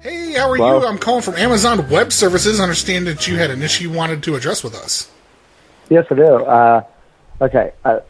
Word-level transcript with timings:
Hey, 0.00 0.32
how 0.32 0.50
are 0.50 0.56
Hello? 0.56 0.80
you? 0.80 0.86
I'm 0.86 0.96
calling 0.96 1.20
from 1.20 1.34
Amazon 1.34 1.86
Web 1.90 2.10
Services. 2.10 2.58
I 2.58 2.62
understand 2.62 3.06
that 3.06 3.28
you 3.28 3.36
had 3.36 3.50
an 3.50 3.60
issue 3.60 3.84
you 3.84 3.94
wanted 3.94 4.22
to 4.22 4.34
address 4.34 4.64
with 4.64 4.74
us. 4.74 5.10
Yes, 5.90 6.06
I 6.10 6.14
do. 6.14 6.36
Uh, 6.36 6.84
okay. 7.42 7.72
Uh, 7.84 8.00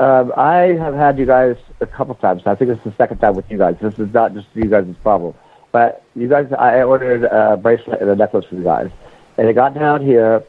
um, 0.00 0.32
I 0.36 0.74
have 0.76 0.94
had 0.94 1.20
you 1.20 1.24
guys 1.24 1.56
a 1.80 1.86
couple 1.86 2.16
times. 2.16 2.42
I 2.46 2.56
think 2.56 2.70
this 2.70 2.78
is 2.78 2.84
the 2.84 2.94
second 2.96 3.18
time 3.18 3.36
with 3.36 3.48
you 3.48 3.58
guys. 3.58 3.76
This 3.80 3.96
is 3.96 4.12
not 4.12 4.34
just 4.34 4.48
you 4.54 4.64
guys' 4.64 4.92
problem. 5.04 5.34
But 5.70 6.02
you 6.16 6.26
guys, 6.26 6.50
I 6.52 6.82
ordered 6.82 7.22
a 7.22 7.56
bracelet 7.56 8.00
and 8.00 8.10
a 8.10 8.16
necklace 8.16 8.46
for 8.46 8.56
you 8.56 8.64
guys. 8.64 8.90
And 9.38 9.48
it 9.48 9.52
got 9.52 9.72
down 9.72 10.04
here, 10.04 10.42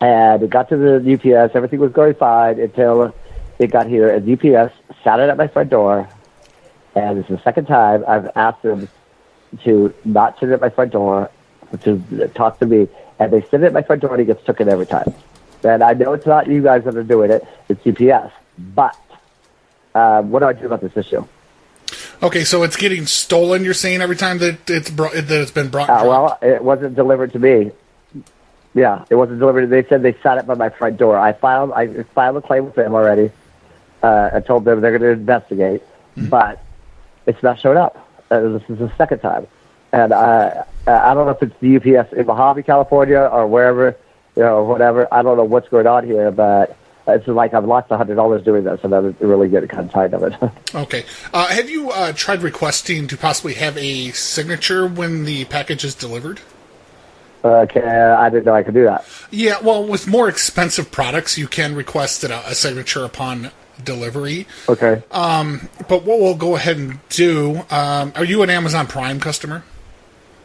and 0.00 0.42
it 0.42 0.48
got 0.48 0.70
to 0.70 0.78
the 0.78 1.12
UPS. 1.12 1.54
Everything 1.54 1.78
was 1.78 1.92
going 1.92 2.14
fine 2.14 2.58
until 2.58 3.14
it 3.58 3.70
got 3.70 3.86
here. 3.86 4.08
And 4.08 4.26
UPS 4.26 4.72
sat 5.04 5.20
it 5.20 5.28
at 5.28 5.36
my 5.36 5.48
front 5.48 5.68
door. 5.68 6.08
And 6.94 7.18
it's 7.18 7.28
the 7.28 7.40
second 7.42 7.66
time 7.66 8.02
I've 8.08 8.30
asked 8.34 8.62
them 8.62 8.88
to 9.64 9.94
not 10.04 10.38
sit 10.38 10.50
at 10.50 10.60
my 10.60 10.70
front 10.70 10.92
door, 10.92 11.30
to 11.82 12.30
talk 12.34 12.58
to 12.60 12.66
me. 12.66 12.88
And 13.18 13.32
they 13.32 13.42
sit 13.42 13.62
at 13.62 13.72
my 13.72 13.82
front 13.82 14.02
door 14.02 14.12
and 14.12 14.20
he 14.20 14.26
gets 14.26 14.44
taken 14.44 14.68
every 14.68 14.86
time. 14.86 15.12
And 15.62 15.82
I 15.82 15.92
know 15.92 16.12
it's 16.14 16.26
not 16.26 16.46
you 16.46 16.62
guys 16.62 16.84
that 16.84 16.96
are 16.96 17.02
doing 17.02 17.30
it, 17.30 17.46
it's 17.68 17.86
UPS. 17.86 18.32
But 18.58 18.96
um, 19.94 20.30
what 20.30 20.40
do 20.40 20.46
I 20.46 20.52
do 20.52 20.66
about 20.66 20.80
this 20.80 20.96
issue? 20.96 21.26
Okay, 22.22 22.44
so 22.44 22.62
it's 22.62 22.76
getting 22.76 23.06
stolen. 23.06 23.64
You're 23.64 23.74
saying 23.74 24.00
every 24.00 24.16
time 24.16 24.38
that 24.38 24.68
it's 24.68 24.90
brought, 24.90 25.14
that 25.14 25.30
it's 25.30 25.50
been 25.50 25.68
brought. 25.68 25.88
Uh, 25.88 26.04
well, 26.06 26.38
it 26.42 26.62
wasn't 26.62 26.94
delivered 26.94 27.32
to 27.32 27.38
me. 27.38 27.72
Yeah, 28.74 29.04
it 29.10 29.16
wasn't 29.16 29.40
delivered. 29.40 29.66
They 29.66 29.84
said 29.84 30.02
they 30.02 30.12
sat 30.22 30.38
it 30.38 30.46
by 30.46 30.54
my 30.54 30.68
front 30.68 30.98
door. 30.98 31.18
I 31.18 31.32
filed. 31.32 31.72
I 31.72 32.02
filed 32.14 32.36
a 32.36 32.42
claim 32.42 32.66
with 32.66 32.74
them 32.74 32.94
already. 32.94 33.30
Uh, 34.02 34.30
I 34.34 34.40
told 34.40 34.64
them 34.64 34.80
they're 34.80 34.96
going 34.96 35.02
to 35.02 35.20
investigate, 35.20 35.82
but 36.16 36.62
it's 37.26 37.42
not 37.42 37.58
showed 37.58 37.76
up. 37.76 38.09
Uh, 38.30 38.40
this 38.58 38.62
is 38.68 38.78
the 38.78 38.92
second 38.96 39.18
time, 39.20 39.46
and 39.92 40.12
uh, 40.12 40.64
I 40.86 41.14
don't 41.14 41.26
know 41.26 41.32
if 41.32 41.42
it's 41.42 41.54
the 41.60 41.76
UPS 41.76 42.12
in 42.12 42.26
Mojave, 42.26 42.62
California, 42.62 43.18
or 43.18 43.46
wherever, 43.46 43.96
you 44.36 44.42
know, 44.42 44.62
whatever. 44.62 45.12
I 45.12 45.22
don't 45.22 45.36
know 45.36 45.44
what's 45.44 45.68
going 45.68 45.86
on 45.86 46.06
here, 46.06 46.30
but 46.30 46.76
it's 47.08 47.26
like 47.26 47.54
I've 47.54 47.64
lost 47.64 47.90
a 47.90 47.96
hundred 47.96 48.14
dollars 48.14 48.44
doing 48.44 48.64
this, 48.64 48.80
and 48.84 48.94
I'm 48.94 49.16
really 49.20 49.48
getting 49.48 49.68
kind 49.68 49.86
of 49.86 49.92
tired 49.92 50.14
of 50.14 50.22
it. 50.22 50.34
Okay. 50.74 51.04
Uh, 51.32 51.48
have 51.48 51.68
you 51.68 51.90
uh, 51.90 52.12
tried 52.12 52.42
requesting 52.42 53.08
to 53.08 53.16
possibly 53.16 53.54
have 53.54 53.76
a 53.76 54.12
signature 54.12 54.86
when 54.86 55.24
the 55.24 55.44
package 55.46 55.84
is 55.84 55.96
delivered? 55.96 56.40
okay, 57.42 57.80
I 57.80 58.28
didn't 58.28 58.44
know 58.44 58.54
I 58.54 58.62
could 58.62 58.74
do 58.74 58.84
that. 58.84 59.04
Yeah, 59.30 59.60
well, 59.60 59.84
with 59.84 60.06
more 60.06 60.28
expensive 60.28 60.90
products, 60.90 61.38
you 61.38 61.48
can 61.48 61.74
request 61.74 62.22
a, 62.22 62.48
a 62.48 62.54
signature 62.54 63.04
upon 63.04 63.50
delivery. 63.80 64.46
Okay. 64.68 65.02
Um, 65.10 65.68
but 65.88 66.04
what 66.04 66.20
we'll 66.20 66.34
go 66.36 66.56
ahead 66.56 66.76
and 66.76 66.98
do, 67.08 67.62
um, 67.70 68.12
are 68.16 68.24
you 68.24 68.42
an 68.42 68.50
Amazon 68.50 68.86
Prime 68.86 69.20
customer? 69.20 69.62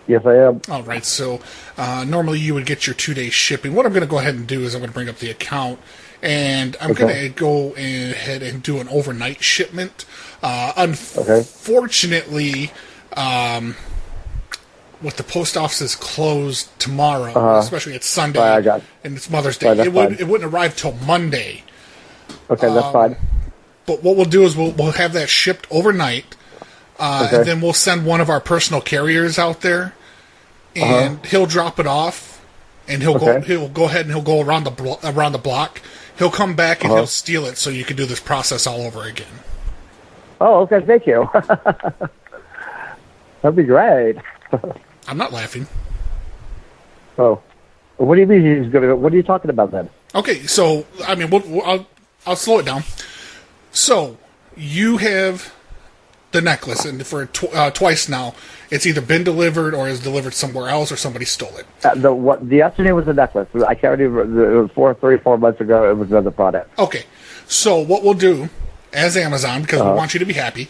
Yes, 0.08 0.24
I 0.26 0.36
am. 0.36 0.62
All 0.70 0.84
right, 0.84 1.04
so 1.04 1.40
uh, 1.78 2.06
normally 2.08 2.38
you 2.40 2.54
would 2.54 2.66
get 2.68 2.86
your 2.86 2.94
two 2.94 3.14
day 3.16 3.30
shipping. 3.32 3.74
What 3.74 3.86
I'm 3.88 3.92
going 3.92 4.04
to 4.04 4.08
go 4.10 4.20
ahead 4.20 4.36
and 4.36 4.46
do 4.48 4.62
is 4.62 4.76
I'm 4.76 4.82
going 4.82 4.90
to 4.90 4.94
bring 4.94 5.10
up 5.10 5.18
the 5.18 5.32
account 5.32 5.80
and 6.22 6.78
I'm 6.80 6.94
going 6.94 7.14
to 7.16 7.30
go 7.30 7.74
ahead 7.76 8.44
and 8.44 8.62
do 8.62 8.80
an 8.80 8.88
overnight 8.90 9.44
shipment. 9.44 10.06
Uh, 10.44 10.74
unfortunately, 10.78 12.72
um, 13.18 13.76
with 15.02 15.18
the 15.18 15.24
post 15.24 15.58
office 15.58 15.82
is 15.82 15.96
closed 15.96 16.68
tomorrow, 16.80 17.32
Uh-huh. 17.32 17.58
especially 17.60 17.94
it's 17.96 18.06
Sunday 18.08 18.40
Right, 18.40 18.58
I 18.58 18.62
got 18.62 18.80
it. 18.80 18.86
and 19.04 19.18
it's 19.18 19.30
Mother's 19.30 19.58
Day, 19.58 19.70
Right, 19.70 19.80
it, 19.80 19.94
would, 19.94 20.20
it 20.20 20.28
wouldn't 20.28 20.52
arrive 20.54 20.76
till 20.76 20.94
Monday. 20.94 21.64
Okay, 22.50 22.68
Um, 22.68 22.76
that's 22.76 22.92
fine. 22.92 23.16
But 23.86 24.04
what 24.04 24.16
we'll 24.16 24.26
do 24.26 24.44
is 24.44 24.56
we'll, 24.56 24.72
we'll 24.72 24.92
have 24.94 25.14
that 25.14 25.30
shipped 25.30 25.68
overnight, 25.70 26.36
uh, 27.00 27.26
Okay. 27.28 27.38
and 27.38 27.46
then 27.46 27.62
we'll 27.62 27.74
send 27.74 28.06
one 28.06 28.22
of 28.22 28.30
our 28.30 28.40
personal 28.40 28.82
carriers 28.82 29.38
out 29.38 29.62
there, 29.62 29.94
and 30.76 31.24
he'll 31.26 31.46
drop 31.46 31.80
it 31.80 31.88
off, 31.88 32.42
and 32.88 33.02
he'll 33.02 33.18
go 33.20 33.28
Uh-huh. 33.30 33.42
He'll 33.42 33.70
go 33.70 33.86
ahead 33.86 34.06
and 34.06 34.12
he'll 34.14 34.24
go 34.24 34.42
around 34.42 34.64
the 34.64 34.72
blo- 34.72 35.00
around 35.04 35.34
the 35.34 35.38
block. 35.40 35.82
He'll 36.18 36.32
come 36.32 36.56
back 36.56 36.82
and 36.84 36.92
Uh-huh. 36.92 37.02
he'll 37.02 37.08
steal 37.08 37.46
it, 37.46 37.58
so 37.58 37.70
you 37.70 37.84
can 37.86 37.96
do 37.96 38.06
this 38.06 38.20
process 38.20 38.66
all 38.66 38.82
over 38.82 39.04
again. 39.04 39.28
Oh, 40.42 40.62
okay. 40.62 40.82
Thank 40.82 41.06
you. 41.08 41.30
That'd 43.42 43.56
be 43.56 43.64
great. 43.64 44.18
I'm 45.08 45.18
not 45.18 45.32
laughing. 45.32 45.68
Oh, 47.18 47.42
what 47.98 48.16
do 48.16 48.22
you 48.22 48.28
mean 48.28 48.64
he's 48.64 48.72
gonna? 48.72 48.96
What 48.96 49.14
are 49.14 49.16
you 49.16 49.24
talking 49.24 49.50
about 49.50 49.72
then? 49.72 49.90
Okay, 50.14 50.46
so 50.48 50.86
I 51.08 51.16
mean, 51.16 51.30
we'll, 51.30 51.42
we'll, 51.46 51.62
I'll 51.64 51.88
I'll 52.26 52.36
slow 52.36 52.60
it 52.60 52.66
down. 52.66 52.84
So 53.72 54.18
you 54.56 54.98
have 54.98 55.54
the 56.32 56.42
necklace, 56.42 56.86
and 56.86 57.06
for 57.06 57.28
tw- 57.28 57.54
uh, 57.54 57.72
twice 57.72 58.10
now, 58.10 58.34
it's 58.72 58.86
either 58.86 59.02
been 59.02 59.24
delivered 59.24 59.74
or 59.74 59.88
is 59.88 60.00
delivered 60.02 60.34
somewhere 60.34 60.70
else, 60.70 60.92
or 60.92 60.96
somebody 60.98 61.26
stole 61.26 61.56
it. 61.58 61.66
Uh, 61.84 61.96
the 61.96 62.14
what? 62.14 62.48
The 62.50 62.58
yesterday 62.58 62.92
was 62.92 63.06
the 63.06 63.14
necklace. 63.14 63.48
I 63.64 63.76
can't 63.76 63.98
remember. 63.98 64.54
It 64.58 64.62
was 64.62 64.72
four, 64.72 64.94
three, 64.96 65.18
four 65.18 65.38
months 65.38 65.62
ago. 65.62 65.90
It 65.90 65.94
was 65.98 66.10
another 66.10 66.32
product. 66.32 66.78
Okay, 66.80 67.04
so 67.48 67.80
what 67.80 68.04
we'll 68.04 68.14
do 68.16 68.50
as 68.92 69.16
Amazon, 69.18 69.62
because 69.62 69.82
Uh-huh. 69.82 69.92
we 69.92 69.98
want 69.98 70.14
you 70.14 70.20
to 70.20 70.26
be 70.26 70.34
happy, 70.34 70.68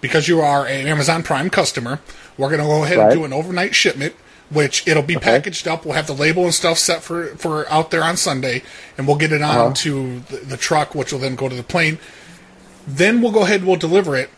because 0.00 0.28
you 0.28 0.40
are 0.40 0.66
an 0.66 0.86
Amazon 0.86 1.22
Prime 1.22 1.50
customer, 1.50 2.00
we're 2.38 2.48
going 2.48 2.60
to 2.60 2.66
go 2.66 2.84
ahead 2.84 2.98
Right. 2.98 3.10
and 3.12 3.18
do 3.18 3.24
an 3.24 3.32
overnight 3.32 3.74
shipment, 3.74 4.14
which 4.50 4.86
it'll 4.86 5.02
be 5.02 5.16
packaged 5.16 5.66
up. 5.66 5.84
We'll 5.84 5.94
have 5.94 6.06
the 6.06 6.12
label 6.14 6.44
and 6.44 6.52
stuff 6.54 6.78
set 6.78 7.02
for 7.02 7.26
for 7.36 7.68
out 7.70 7.90
there 7.90 8.02
on 8.04 8.16
Sunday, 8.16 8.62
and 8.98 9.06
we'll 9.06 9.16
get 9.16 9.32
it 9.32 9.42
Uh-huh. 9.42 9.66
on 9.66 9.74
to 9.74 10.20
the, 10.20 10.36
the 10.38 10.56
truck, 10.56 10.94
which 10.94 11.12
will 11.12 11.20
then 11.20 11.34
go 11.36 11.48
to 11.48 11.54
the 11.54 11.62
plane. 11.62 11.98
Then 12.86 13.20
we'll 13.22 13.32
go 13.32 13.42
ahead 13.44 13.60
and 13.60 13.66
we'll 13.68 13.76
deliver 13.78 14.16
it 14.16 14.30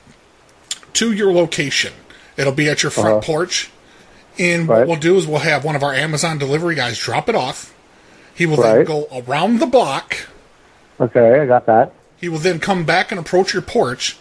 to 0.95 1.13
your 1.13 1.33
location. 1.33 1.93
It'll 2.37 2.53
be 2.53 2.69
at 2.69 2.83
your 2.83 2.91
front 2.91 3.25
porch. 3.25 3.71
And 4.39 4.69
what 4.69 4.77
Uh-huh. 4.79 4.87
We'll 4.89 4.97
do 5.01 5.17
is 5.17 5.27
we'll 5.27 5.39
have 5.41 5.65
one 5.65 5.77
of 5.77 5.83
our 5.83 5.95
Amazon 5.95 6.39
delivery 6.39 6.75
guys 6.75 6.99
drop 6.99 7.29
it 7.29 7.35
off. 7.35 7.73
He 8.35 8.47
will 8.47 8.57
then 8.57 8.85
go 8.85 9.07
around 9.27 9.61
the 9.61 9.67
block. 9.67 10.27
Okay, 11.01 11.41
I 11.41 11.47
got 11.47 11.67
that. 11.67 11.93
He 12.17 12.29
will 12.29 12.39
then 12.39 12.59
come 12.59 12.85
back 12.85 13.11
and 13.13 13.19
approach 13.21 13.53
your 13.53 13.63
porch. 13.63 14.17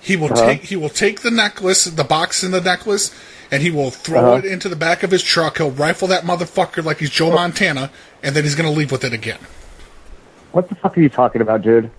He 0.00 0.16
will 0.16 0.32
Uh-huh. 0.32 0.46
take 0.46 0.62
he 0.64 0.76
will 0.76 0.88
take 0.88 1.20
the 1.22 1.30
necklace, 1.30 1.84
the 1.84 2.04
box 2.04 2.42
and 2.42 2.54
the 2.54 2.60
necklace, 2.60 3.10
and 3.50 3.62
he 3.62 3.70
will 3.70 3.90
throw 3.90 4.20
Uh-huh. 4.34 4.36
it 4.38 4.44
into 4.44 4.68
the 4.68 4.76
back 4.76 5.02
of 5.02 5.10
his 5.10 5.22
truck. 5.22 5.58
He'll 5.58 5.70
rifle 5.70 6.08
that 6.08 6.24
motherfucker 6.24 6.84
like 6.84 6.98
he's 6.98 7.10
Joe 7.10 7.30
Montana, 7.30 7.90
and 8.22 8.34
then 8.34 8.44
he's 8.44 8.54
gonna 8.54 8.70
leave 8.70 8.90
with 8.92 9.04
it 9.04 9.12
again. 9.12 9.38
What 10.52 10.68
the 10.68 10.74
fuck 10.76 10.96
are 10.96 11.00
you 11.00 11.08
talking 11.08 11.40
about, 11.40 11.62
dude? 11.62 11.90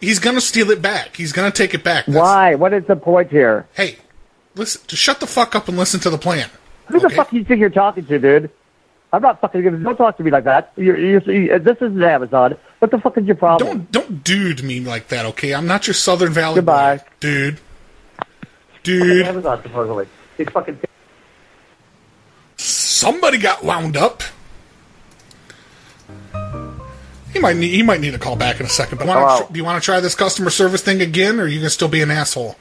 He's 0.00 0.18
gonna 0.18 0.40
steal 0.42 0.70
it 0.70 0.82
back. 0.82 1.16
He's 1.16 1.32
gonna 1.32 1.50
take 1.50 1.72
it 1.74 1.82
back. 1.82 2.06
That's- 2.06 2.20
Why? 2.22 2.54
What 2.54 2.72
is 2.74 2.84
the 2.86 2.96
point 2.96 3.30
here? 3.30 3.66
Hey, 3.74 3.96
listen. 4.54 4.82
Just 4.86 5.02
shut 5.02 5.20
the 5.20 5.26
fuck 5.26 5.54
up 5.54 5.68
and 5.68 5.78
listen 5.78 6.00
to 6.00 6.10
the 6.10 6.18
plan. 6.18 6.48
Who 6.88 7.00
the 7.00 7.08
fuck 7.10 7.30
do 7.30 7.36
you 7.38 7.44
think 7.44 7.60
you're 7.60 7.70
talking 7.70 8.04
to, 8.06 8.18
dude? 8.18 8.50
I'm 9.12 9.22
not 9.22 9.40
fucking 9.40 9.62
gonna. 9.64 9.78
Don't 9.78 9.96
talk 9.96 10.16
to 10.18 10.22
me 10.22 10.30
like 10.30 10.44
that. 10.44 10.72
You're, 10.76 10.98
you're, 10.98 11.22
you 11.32 11.58
this 11.58 11.76
isn't 11.76 12.02
Amazon. 12.02 12.56
What 12.80 12.90
the 12.90 12.98
fuck 12.98 13.16
is 13.16 13.24
your 13.24 13.36
problem? 13.36 13.68
Don't 13.90 13.92
don't 13.92 14.22
dude 14.24 14.62
me 14.62 14.80
like 14.80 15.08
that, 15.08 15.24
okay? 15.26 15.54
I'm 15.54 15.66
not 15.66 15.86
your 15.86 15.94
Southern 15.94 16.32
Valley 16.32 16.56
Goodbye. 16.56 16.98
boy, 16.98 17.04
dude. 17.20 17.58
Dude, 18.82 19.26
Amazon 19.26 19.62
supposedly. 19.62 20.06
These 20.36 20.48
fucking. 20.50 20.78
somebody 22.56 23.38
got 23.38 23.64
wound 23.64 23.96
up. 23.96 24.22
He 27.32 27.38
might 27.38 27.56
need 27.56 27.68
he 27.68 27.82
might 27.82 28.00
need 28.00 28.14
a 28.14 28.18
call 28.18 28.36
back 28.36 28.60
in 28.60 28.66
a 28.66 28.68
second. 28.68 28.98
But 28.98 29.06
wanna 29.06 29.44
tr- 29.44 29.52
do 29.52 29.58
you 29.58 29.64
want 29.64 29.80
to 29.82 29.84
try 29.84 30.00
this 30.00 30.14
customer 30.14 30.48
service 30.50 30.82
thing 30.82 31.02
again, 31.02 31.38
or 31.38 31.44
are 31.44 31.46
you 31.46 31.60
gonna 31.60 31.70
still 31.70 31.88
be 31.88 32.00
an 32.02 32.10
asshole? 32.10 32.56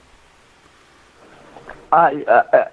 I. 1.91 2.23
Uh, 2.27 2.43
uh, 2.53 2.65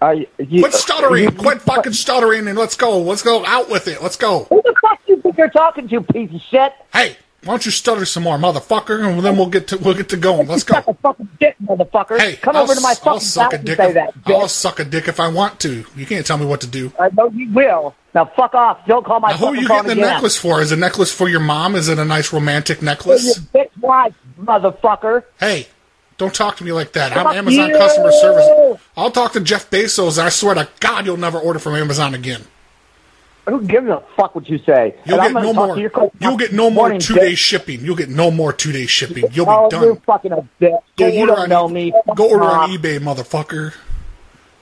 I. 0.00 0.26
You, 0.38 0.62
Quit 0.62 0.72
stuttering! 0.72 1.24
you- 1.24 1.30
Quit 1.32 1.60
fucking 1.60 1.92
stuttering, 1.92 2.48
and 2.48 2.58
let's 2.58 2.76
go. 2.76 2.98
Let's 3.02 3.22
go 3.22 3.44
out 3.44 3.68
with 3.68 3.88
it. 3.88 4.02
Let's 4.02 4.16
go. 4.16 4.44
Who 4.44 4.62
the 4.62 4.74
fuck 4.80 5.04
do 5.06 5.12
you 5.14 5.20
think 5.20 5.36
you're 5.36 5.50
talking 5.50 5.86
to, 5.88 6.00
piece 6.00 6.32
of 6.32 6.40
shit? 6.40 6.72
Hey, 6.92 7.16
why 7.44 7.52
don't 7.54 7.64
you 7.64 7.72
stutter 7.72 8.04
some 8.04 8.22
more, 8.22 8.36
motherfucker, 8.38 9.04
and 9.04 9.20
then 9.24 9.36
we'll 9.36 9.48
get 9.48 9.66
to 9.68 9.78
we'll 9.78 9.94
get 9.94 10.08
to 10.10 10.16
going. 10.16 10.46
Let's 10.46 10.64
Suck 10.66 10.84
go. 10.86 10.92
a 10.92 10.94
fucking 10.94 11.28
dick, 11.40 11.56
motherfucker. 11.64 12.18
Hey, 12.18 12.36
Come 12.36 12.54
I'll, 12.56 12.62
over 12.62 12.74
to 12.74 12.80
my 12.80 12.92
s- 12.92 12.98
I'll 13.04 13.14
fucking 13.14 13.20
suck 13.20 13.52
a 13.52 13.56
and 13.56 13.64
dick. 13.66 13.76
say 13.78 13.88
If, 13.88 13.94
that, 13.94 14.14
I'll 14.26 14.48
suck 14.48 14.78
a 14.78 14.84
dick 14.84 15.08
if 15.08 15.18
I 15.18 15.28
want 15.28 15.58
to. 15.60 15.84
You 15.96 16.06
can't 16.06 16.24
tell 16.24 16.38
me 16.38 16.46
what 16.46 16.60
to 16.60 16.66
do. 16.66 16.92
I 17.00 17.08
know 17.10 17.30
you 17.30 17.50
will. 17.52 17.94
Now 18.14 18.26
fuck 18.26 18.54
off. 18.54 18.86
Don't 18.86 19.04
call 19.04 19.20
my 19.20 19.30
Now, 19.30 19.36
who 19.38 19.46
are 19.46 19.56
you 19.56 19.66
getting 19.66 19.86
the 19.86 19.92
again. 19.92 20.04
necklace 20.06 20.36
for? 20.36 20.60
Is 20.60 20.70
a 20.70 20.76
necklace 20.76 21.12
for 21.12 21.28
your 21.28 21.40
mom? 21.40 21.74
Is 21.74 21.88
it 21.88 21.98
a 21.98 22.04
nice 22.04 22.32
romantic 22.32 22.78
For 22.78 22.84
necklace? 22.84 23.24
your 23.24 23.34
bitch 23.64 23.70
wife, 23.80 24.14
motherfucker. 24.38 25.24
Hey, 25.40 25.66
don't 26.18 26.34
talk 26.34 26.56
to 26.58 26.64
me 26.64 26.72
like 26.72 26.92
that. 26.92 27.16
I'm 27.16 27.26
Amazon 27.26 27.70
you. 27.70 27.76
customer 27.76 28.12
service. 28.12 28.80
I'll 28.96 29.10
talk 29.10 29.32
to 29.32 29.40
Jeff 29.40 29.68
Bezos, 29.70 30.18
and 30.18 30.26
I 30.26 30.28
swear 30.28 30.54
to 30.54 30.68
God, 30.78 31.06
you'll 31.06 31.16
never 31.16 31.38
order 31.38 31.58
from 31.58 31.74
Amazon 31.74 32.14
again. 32.14 32.42
Who 33.46 33.60
gives 33.62 33.88
a 33.88 34.00
fuck 34.16 34.36
what 34.36 34.48
you 34.48 34.58
say? 34.58 34.94
You'll 35.04 35.20
And 35.20 35.34
get 35.34 35.42
no 35.42 35.52
more. 35.52 35.76
You'll 36.20 36.36
get 36.36 36.52
no 36.52 36.70
more 36.70 36.96
two 36.98 37.14
day 37.16 37.34
shipping. 37.34 37.80
You'll 37.80 37.96
get 37.96 38.08
no 38.08 38.30
more 38.30 38.52
two 38.52 38.70
day 38.70 38.86
shipping. 38.86 39.24
You'll 39.32 39.48
Oh, 39.50 39.68
be 39.68 39.76
you're 39.76 39.94
done. 39.94 40.02
fucking 40.06 40.32
a 40.32 40.36
bitch. 40.60 40.70
Go 40.70 40.80
Dude, 40.96 41.14
you 41.14 41.20
order 41.22 41.32
don't 41.32 41.42
on 41.42 41.48
know 41.48 41.68
e- 41.70 41.72
me. 41.90 41.92
Go 42.14 42.30
order 42.30 42.44
on 42.44 42.70
eBay, 42.70 43.00
motherfucker. 43.00 43.74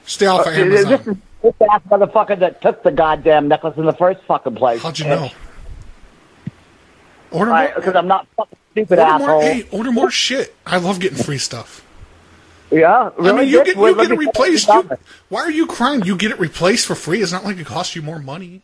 Stay 0.06 0.26
off 0.26 0.46
of 0.46 0.54
Uh, 0.54 0.64
This 0.64 0.80
is 0.80 0.86
Amazon. 0.86 1.22
this 1.42 1.54
ass 1.70 1.80
motherfucker 1.90 2.38
that 2.38 2.62
took 2.62 2.82
the 2.82 2.90
goddamn 2.90 3.48
necklace 3.48 3.76
in 3.76 3.84
the 3.84 3.92
first 3.92 4.20
fucking 4.26 4.54
place. 4.54 4.82
How'd 4.82 4.98
you 4.98 5.04
know? 5.06 5.30
Order 7.30 7.50
more. 7.52 7.72
Because 7.76 7.94
I'm 7.94 8.08
not 8.08 8.26
fucking 8.36 8.58
stupid 8.72 8.98
Order 8.98 9.10
asshole. 9.12 9.26
more, 9.28 9.42
hey, 9.42 9.66
order 9.70 9.92
more 9.92 10.10
shit. 10.10 10.54
I 10.66 10.78
love 10.78 11.00
getting 11.00 11.22
free 11.22 11.38
stuff. 11.38 11.84
Yeah, 12.72 13.10
I 13.18 13.20
really 13.20 13.40
mean, 13.40 13.48
you 13.48 13.64
get 13.64 13.76
you 13.76 13.94
get 13.96 14.10
it 14.12 14.18
replaced. 14.18 14.68
You, 14.68 14.90
why 15.28 15.40
are 15.42 15.50
you 15.50 15.66
crying? 15.66 16.02
You 16.04 16.16
get 16.16 16.30
it 16.30 16.38
replaced 16.38 16.86
for 16.86 16.94
free. 16.94 17.20
It's 17.20 17.32
not 17.32 17.44
like 17.44 17.58
it 17.58 17.66
costs 17.66 17.96
you 17.96 18.02
more 18.02 18.20
money. 18.20 18.62